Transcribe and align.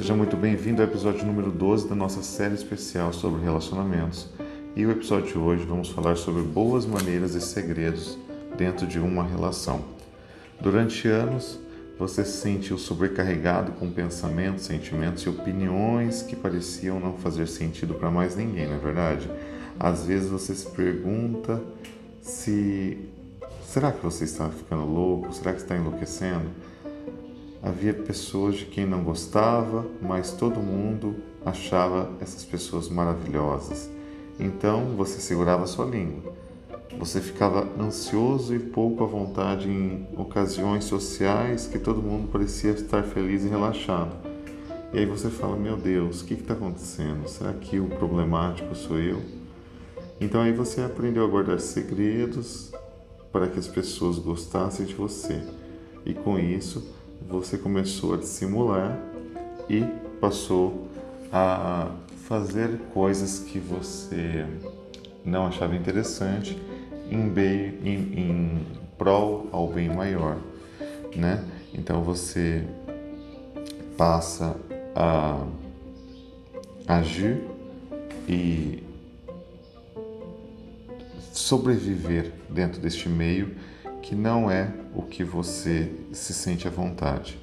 Seja 0.00 0.14
muito 0.14 0.34
bem-vindo 0.34 0.80
ao 0.80 0.88
episódio 0.88 1.26
número 1.26 1.50
12 1.50 1.86
da 1.86 1.94
nossa 1.94 2.22
série 2.22 2.54
especial 2.54 3.12
sobre 3.12 3.42
relacionamentos. 3.42 4.30
E 4.74 4.86
o 4.86 4.90
episódio 4.90 5.26
de 5.26 5.36
hoje 5.36 5.66
vamos 5.66 5.90
falar 5.90 6.16
sobre 6.16 6.40
boas 6.40 6.86
maneiras 6.86 7.34
e 7.34 7.40
segredos 7.42 8.16
dentro 8.56 8.86
de 8.86 8.98
uma 8.98 9.22
relação. 9.22 9.84
Durante 10.58 11.06
anos, 11.06 11.60
você 11.98 12.24
se 12.24 12.38
sentiu 12.38 12.78
sobrecarregado 12.78 13.72
com 13.72 13.90
pensamentos, 13.90 14.64
sentimentos 14.64 15.22
e 15.24 15.28
opiniões 15.28 16.22
que 16.22 16.34
pareciam 16.34 16.98
não 16.98 17.18
fazer 17.18 17.46
sentido 17.46 17.92
para 17.92 18.10
mais 18.10 18.34
ninguém, 18.34 18.68
não 18.68 18.76
é 18.76 18.78
verdade? 18.78 19.30
Às 19.78 20.06
vezes 20.06 20.30
você 20.30 20.54
se 20.54 20.70
pergunta 20.70 21.62
se 22.22 22.96
será 23.66 23.92
que 23.92 24.02
você 24.02 24.24
está 24.24 24.48
ficando 24.48 24.86
louco? 24.86 25.30
Será 25.30 25.52
que 25.52 25.60
está 25.60 25.76
enlouquecendo? 25.76 26.48
Havia 27.62 27.92
pessoas 27.92 28.56
de 28.56 28.64
quem 28.64 28.86
não 28.86 29.04
gostava, 29.04 29.86
mas 30.00 30.32
todo 30.32 30.60
mundo 30.60 31.16
achava 31.44 32.10
essas 32.20 32.44
pessoas 32.44 32.88
maravilhosas. 32.88 33.90
Então 34.38 34.96
você 34.96 35.20
segurava 35.20 35.66
sua 35.66 35.84
língua. 35.84 36.32
Você 36.98 37.20
ficava 37.20 37.68
ansioso 37.78 38.54
e 38.54 38.58
pouco 38.58 39.04
à 39.04 39.06
vontade 39.06 39.68
em 39.68 40.08
ocasiões 40.16 40.84
sociais 40.84 41.66
que 41.66 41.78
todo 41.78 42.02
mundo 42.02 42.28
parecia 42.32 42.70
estar 42.72 43.02
feliz 43.02 43.44
e 43.44 43.48
relaxado. 43.48 44.16
E 44.92 44.98
aí 44.98 45.06
você 45.06 45.28
fala: 45.28 45.56
Meu 45.56 45.76
Deus, 45.76 46.22
o 46.22 46.24
que 46.24 46.34
está 46.34 46.54
acontecendo? 46.54 47.28
Será 47.28 47.52
que 47.52 47.78
o 47.78 47.86
problemático 47.86 48.74
sou 48.74 48.98
eu? 48.98 49.22
Então 50.20 50.40
aí 50.40 50.52
você 50.52 50.80
aprendeu 50.80 51.24
a 51.24 51.28
guardar 51.28 51.60
segredos 51.60 52.72
para 53.30 53.46
que 53.48 53.58
as 53.58 53.68
pessoas 53.68 54.18
gostassem 54.18 54.86
de 54.86 54.94
você. 54.94 55.42
E 56.04 56.12
com 56.12 56.38
isso, 56.38 56.82
você 57.28 57.56
começou 57.58 58.14
a 58.14 58.16
dissimular 58.16 58.98
e 59.68 59.84
passou 60.20 60.88
a 61.32 61.90
fazer 62.26 62.78
coisas 62.92 63.40
que 63.40 63.58
você 63.58 64.46
não 65.24 65.46
achava 65.46 65.74
interessante 65.74 66.60
em, 67.10 67.28
bem, 67.28 67.78
em, 67.84 67.94
em 68.18 68.66
prol 68.96 69.48
ao 69.52 69.68
bem 69.68 69.88
maior, 69.88 70.38
né? 71.14 71.44
Então 71.72 72.02
você 72.02 72.64
passa 73.96 74.56
a 74.94 75.44
agir 76.86 77.40
e 78.28 78.82
sobreviver 81.32 82.32
dentro 82.48 82.80
deste 82.80 83.08
meio 83.08 83.54
que 84.10 84.16
não 84.16 84.50
é 84.50 84.68
o 84.92 85.02
que 85.02 85.22
você 85.22 85.88
se 86.12 86.34
sente 86.34 86.66
à 86.66 86.70
vontade. 86.70 87.38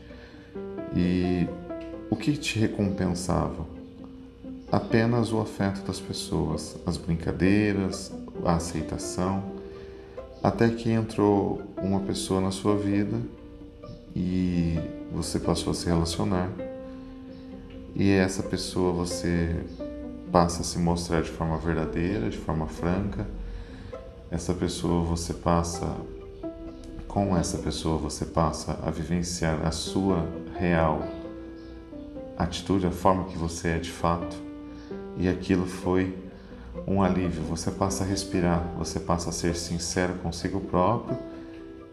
E 0.94 1.48
o 2.10 2.16
que 2.18 2.36
te 2.36 2.60
recompensava? 2.60 3.66
Apenas 4.70 5.32
o 5.32 5.40
afeto 5.40 5.82
das 5.88 6.02
pessoas, 6.02 6.76
as 6.86 6.98
brincadeiras, 6.98 8.12
a 8.44 8.56
aceitação, 8.56 9.54
até 10.44 10.68
que 10.68 10.92
entrou 10.92 11.62
uma 11.82 12.02
pessoa 12.02 12.42
na 12.42 12.52
sua 12.52 12.76
vida 12.76 13.18
e 14.14 14.78
você 15.14 15.40
passou 15.40 15.72
a 15.72 15.74
se 15.74 15.86
relacionar. 15.86 16.52
E 17.96 18.12
essa 18.12 18.44
pessoa 18.44 18.92
você 18.92 19.56
passa 20.34 20.64
a 20.64 20.66
se 20.66 20.78
mostrar 20.78 21.22
de 21.22 21.30
forma 21.30 21.58
verdadeira, 21.60 22.30
de 22.30 22.38
forma 22.38 22.68
franca. 22.68 23.26
Essa 24.30 24.54
pessoa 24.54 25.02
você 25.06 25.34
passa 25.34 25.96
com 27.18 27.36
essa 27.36 27.58
pessoa 27.58 27.98
você 27.98 28.26
passa 28.26 28.78
a 28.84 28.92
vivenciar 28.92 29.66
a 29.66 29.72
sua 29.72 30.24
real 30.56 31.02
atitude, 32.38 32.86
a 32.86 32.92
forma 32.92 33.24
que 33.24 33.36
você 33.36 33.70
é 33.70 33.80
de 33.80 33.90
fato, 33.90 34.38
e 35.18 35.28
aquilo 35.28 35.66
foi 35.66 36.16
um 36.86 37.02
alívio. 37.02 37.42
Você 37.46 37.72
passa 37.72 38.04
a 38.04 38.08
respirar, 38.08 38.64
você 38.78 39.00
passa 39.00 39.32
a 39.32 39.34
ser 39.34 39.56
sincero 39.56 40.14
consigo 40.22 40.60
próprio 40.60 41.18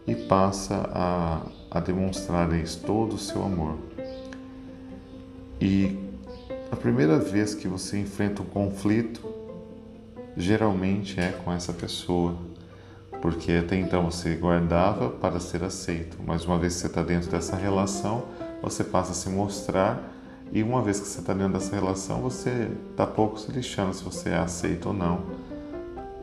e 0.05 0.13
passa 0.13 0.87
a, 0.93 1.41
a 1.71 1.79
demonstrar 1.79 2.53
isso 2.53 2.81
todo 2.85 3.13
o 3.13 3.17
seu 3.17 3.43
amor. 3.43 3.79
E 5.59 5.97
a 6.71 6.75
primeira 6.75 7.17
vez 7.17 7.55
que 7.55 7.67
você 7.67 7.97
enfrenta 7.97 8.43
um 8.43 8.45
conflito, 8.45 9.27
geralmente 10.37 11.19
é 11.19 11.31
com 11.31 11.51
essa 11.51 11.73
pessoa 11.73 12.37
porque 13.21 13.53
até 13.53 13.75
então 13.75 14.09
você 14.09 14.35
guardava 14.35 15.09
para 15.09 15.39
ser 15.39 15.63
aceito, 15.63 16.17
mas 16.25 16.45
uma 16.45 16.57
vez 16.57 16.75
que 16.75 16.81
você 16.81 16.87
está 16.87 17.01
dentro 17.01 17.29
dessa 17.29 17.55
relação, 17.55 18.25
você 18.61 18.83
passa 18.83 19.11
a 19.11 19.15
se 19.15 19.29
mostrar 19.29 20.11
e 20.51 20.61
uma 20.63 20.81
vez 20.81 20.99
que 20.99 21.07
você 21.07 21.19
está 21.19 21.33
dentro 21.33 21.53
dessa 21.53 21.75
relação, 21.75 22.21
você 22.21 22.69
está 22.91 23.05
pouco 23.05 23.39
se 23.39 23.51
lixando 23.51 23.93
se 23.93 24.03
você 24.03 24.29
é 24.29 24.37
aceito 24.37 24.87
ou 24.87 24.93
não. 24.93 25.23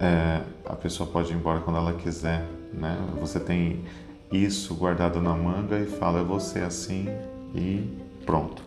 É, 0.00 0.42
a 0.64 0.75
pessoa 0.75 1.08
pode 1.08 1.32
ir 1.32 1.36
embora 1.36 1.60
quando 1.60 1.76
ela 1.76 1.92
quiser, 1.94 2.47
né? 2.72 2.97
Você 3.20 3.38
tem 3.38 3.84
isso 4.31 4.75
guardado 4.75 5.20
na 5.20 5.34
manga 5.34 5.78
e 5.78 5.86
fala, 5.86 6.22
vou 6.25 6.41
ser 6.41 6.64
assim 6.64 7.08
e 7.54 7.98
pronto. 8.25 8.62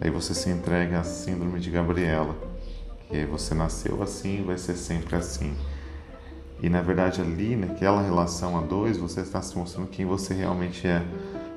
Aí 0.00 0.10
você 0.10 0.32
se 0.32 0.48
entrega 0.48 1.00
à 1.00 1.04
síndrome 1.04 1.60
de 1.60 1.70
Gabriela, 1.70 2.34
que 3.08 3.24
você 3.26 3.54
nasceu 3.54 4.02
assim 4.02 4.40
e 4.40 4.42
vai 4.42 4.56
ser 4.56 4.74
sempre 4.74 5.16
assim. 5.16 5.54
E 6.62 6.68
na 6.68 6.82
verdade 6.82 7.20
ali, 7.20 7.56
naquela 7.56 8.02
relação 8.02 8.58
a 8.58 8.60
dois, 8.60 8.98
você 8.98 9.20
está 9.20 9.40
se 9.40 9.56
mostrando 9.56 9.88
quem 9.88 10.04
você 10.04 10.34
realmente 10.34 10.86
é. 10.86 11.02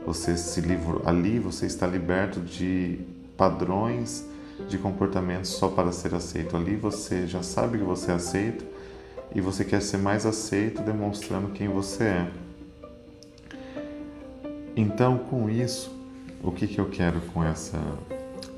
Você 0.06 0.38
se 0.38 0.62
livra 0.62 1.02
ali, 1.06 1.40
você 1.40 1.66
está 1.66 1.86
liberto 1.88 2.40
de 2.40 3.00
padrões 3.38 4.26
de 4.68 4.78
comportamento 4.78 5.46
só 5.46 5.68
para 5.68 5.92
ser 5.92 6.14
aceito. 6.14 6.56
Ali 6.56 6.76
você 6.76 7.28
já 7.28 7.44
sabe 7.44 7.78
que 7.78 7.84
você 7.84 8.12
é 8.12 8.16
aceito 8.16 8.66
e 9.34 9.42
você 9.42 9.66
quer 9.66 9.82
ser 9.82 9.98
mais 9.98 10.26
aceito 10.26 10.82
demonstrando 10.82 11.50
quem 11.50 11.68
você 11.68 12.04
é. 12.04 12.32
Então, 14.76 15.18
com 15.18 15.50
isso, 15.50 15.92
o 16.42 16.52
que, 16.52 16.68
que 16.68 16.80
eu 16.80 16.90
quero 16.90 17.22
com 17.34 17.44
essa 17.44 17.80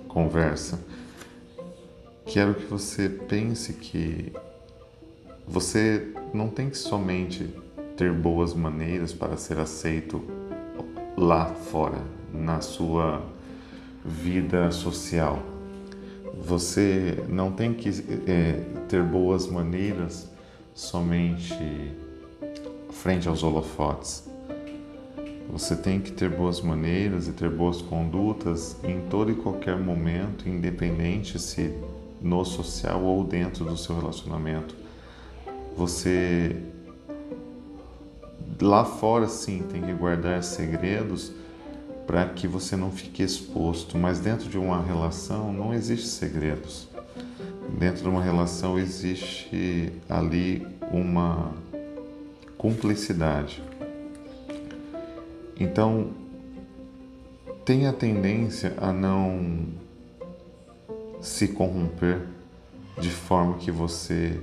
conversa? 0.07 0.79
Quero 2.25 2.55
que 2.55 2.65
você 2.65 3.09
pense 3.09 3.73
que 3.73 4.31
você 5.47 6.11
não 6.33 6.49
tem 6.49 6.69
que 6.69 6.77
somente 6.77 7.49
ter 7.95 8.11
boas 8.11 8.53
maneiras 8.53 9.13
para 9.13 9.37
ser 9.37 9.57
aceito 9.59 10.21
lá 11.17 11.45
fora, 11.45 12.01
na 12.33 12.59
sua 12.61 13.21
vida 14.03 14.71
social. 14.71 15.41
Você 16.33 17.23
não 17.29 17.51
tem 17.51 17.73
que 17.73 17.89
é, 18.27 18.61
ter 18.89 19.01
boas 19.01 19.47
maneiras 19.47 20.29
somente 20.73 21.55
frente 22.91 23.27
aos 23.27 23.41
holofotes. 23.41 24.27
Você 25.49 25.75
tem 25.75 26.01
que 26.01 26.11
ter 26.11 26.29
boas 26.29 26.59
maneiras 26.59 27.27
e 27.27 27.31
ter 27.31 27.49
boas 27.49 27.81
condutas 27.81 28.75
em 28.83 29.01
todo 29.09 29.31
e 29.31 29.35
qualquer 29.35 29.77
momento, 29.77 30.49
independente 30.49 31.39
se 31.39 31.73
no 32.21 32.43
social 32.43 33.01
ou 33.03 33.23
dentro 33.23 33.63
do 33.63 33.77
seu 33.77 33.95
relacionamento. 33.95 34.84
Você 35.75 36.55
lá 38.61 38.85
fora 38.85 39.27
sim 39.27 39.63
tem 39.69 39.81
que 39.81 39.93
guardar 39.93 40.41
segredos 40.43 41.31
para 42.07 42.25
que 42.29 42.47
você 42.47 42.75
não 42.75 42.91
fique 42.91 43.21
exposto, 43.23 43.97
mas 43.97 44.19
dentro 44.19 44.47
de 44.47 44.57
uma 44.57 44.81
relação 44.81 45.51
não 45.51 45.73
existe 45.73 46.07
segredos. 46.07 46.87
Dentro 47.77 48.03
de 48.03 48.09
uma 48.09 48.23
relação 48.23 48.79
existe 48.79 49.91
ali 50.07 50.65
uma 50.91 51.51
cumplicidade. 52.57 53.61
Então, 55.59 56.11
tenha 57.65 57.89
a 57.89 57.93
tendência 57.93 58.73
a 58.77 58.93
não 58.93 59.65
se 61.21 61.47
corromper 61.49 62.21
de 62.99 63.09
forma 63.09 63.57
que 63.57 63.71
você 63.71 64.39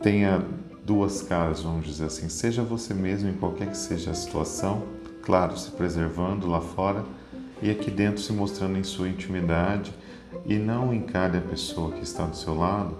tenha 0.00 0.44
duas 0.84 1.22
caras, 1.22 1.62
vamos 1.62 1.86
dizer 1.86 2.06
assim. 2.06 2.28
Seja 2.28 2.62
você 2.62 2.94
mesmo 2.94 3.28
em 3.28 3.34
qualquer 3.34 3.68
que 3.68 3.76
seja 3.76 4.10
a 4.10 4.14
situação, 4.14 4.84
claro, 5.22 5.56
se 5.58 5.70
preservando 5.70 6.46
lá 6.46 6.60
fora 6.60 7.04
e 7.60 7.70
aqui 7.70 7.90
dentro 7.90 8.20
se 8.20 8.32
mostrando 8.32 8.78
em 8.78 8.84
sua 8.84 9.08
intimidade 9.08 9.92
e 10.46 10.56
não 10.56 10.94
encare 10.94 11.38
a 11.38 11.40
pessoa 11.40 11.92
que 11.92 12.02
está 12.02 12.24
do 12.24 12.36
seu 12.36 12.56
lado 12.56 12.96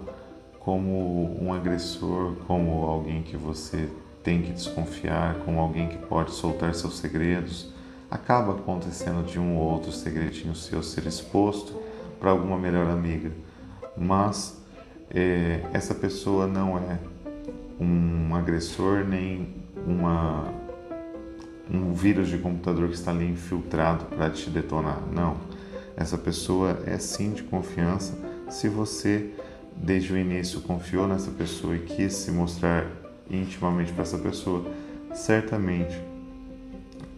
como 0.59 1.41
um 1.41 1.53
agressor, 1.53 2.35
como 2.45 2.83
alguém 2.83 3.23
que 3.23 3.37
você 3.37 3.89
tem 4.23 4.41
que 4.41 4.51
desconfiar, 4.51 5.35
como 5.45 5.59
alguém 5.59 5.87
que 5.87 5.97
pode 5.97 6.31
soltar 6.31 6.75
seus 6.75 6.97
segredos. 6.97 7.73
Acaba 8.11 8.53
acontecendo 8.53 9.25
de 9.25 9.39
um 9.39 9.57
ou 9.57 9.71
outro 9.71 9.91
segredinho 9.91 10.53
seu 10.53 10.83
ser 10.83 11.07
exposto 11.07 11.73
para 12.19 12.31
alguma 12.31 12.57
melhor 12.57 12.87
amiga, 12.87 13.31
mas 13.97 14.58
é, 15.13 15.61
essa 15.73 15.93
pessoa 15.95 16.47
não 16.47 16.77
é 16.77 16.99
um 17.79 18.35
agressor 18.35 19.05
nem 19.05 19.47
uma, 19.87 20.53
um 21.71 21.93
vírus 21.93 22.27
de 22.27 22.37
computador 22.37 22.87
que 22.89 22.95
está 22.95 23.11
ali 23.11 23.29
infiltrado 23.29 24.05
para 24.05 24.29
te 24.29 24.49
detonar. 24.49 25.01
Não. 25.11 25.37
Essa 25.95 26.17
pessoa 26.17 26.79
é 26.85 26.97
sim 26.97 27.31
de 27.31 27.43
confiança 27.43 28.17
se 28.49 28.67
você 28.67 29.31
desde 29.75 30.13
o 30.13 30.17
início 30.17 30.61
confiou 30.61 31.07
nessa 31.07 31.31
pessoa 31.31 31.75
e 31.75 31.79
quis 31.79 32.13
se 32.13 32.31
mostrar 32.31 32.85
intimamente 33.29 33.93
para 33.93 34.01
essa 34.01 34.17
pessoa, 34.17 34.65
certamente 35.13 35.97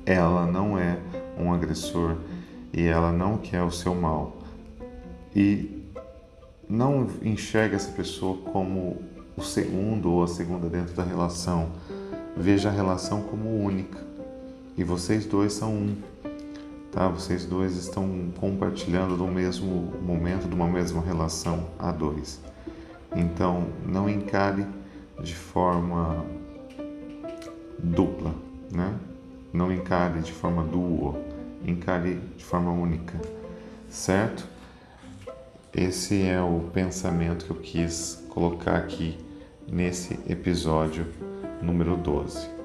ela 0.05 0.45
não 0.45 0.77
é 0.77 0.97
um 1.37 1.53
agressor 1.53 2.17
e 2.73 2.83
ela 2.83 3.11
não 3.11 3.37
quer 3.37 3.63
o 3.63 3.71
seu 3.71 3.95
mal. 3.95 4.37
E 5.35 5.80
não 6.71 7.05
enxerga 7.21 7.75
essa 7.75 7.91
pessoa 7.91 8.37
como 8.37 9.01
o 9.35 9.41
segundo 9.41 10.09
ou 10.09 10.23
a 10.23 10.27
segunda 10.27 10.69
dentro 10.69 10.95
da 10.95 11.03
relação. 11.03 11.69
Veja 12.35 12.69
a 12.69 12.71
relação 12.71 13.23
como 13.23 13.61
única. 13.61 13.99
E 14.77 14.83
vocês 14.83 15.25
dois 15.25 15.51
são 15.51 15.73
um. 15.73 15.97
Tá? 16.89 17.09
Vocês 17.09 17.45
dois 17.45 17.75
estão 17.75 18.31
compartilhando 18.39 19.17
do 19.17 19.27
mesmo 19.27 19.91
momento, 20.01 20.47
de 20.47 20.55
uma 20.55 20.67
mesma 20.67 21.01
relação 21.01 21.67
a 21.77 21.91
dois. 21.91 22.39
Então, 23.13 23.67
não 23.85 24.09
encare 24.09 24.65
de 25.21 25.35
forma 25.35 26.25
dupla, 27.79 28.33
né? 28.71 28.97
Não 29.51 29.73
encare 29.73 30.21
de 30.21 30.31
forma 30.31 30.63
duo, 30.63 31.17
encare 31.65 32.21
de 32.37 32.45
forma 32.45 32.71
única, 32.71 33.19
certo? 33.89 34.47
Esse 35.73 36.23
é 36.23 36.41
o 36.41 36.69
pensamento 36.73 37.45
que 37.45 37.51
eu 37.51 37.55
quis 37.55 38.21
colocar 38.27 38.75
aqui 38.75 39.17
nesse 39.65 40.19
episódio 40.27 41.07
número 41.61 41.95
12. 41.95 42.60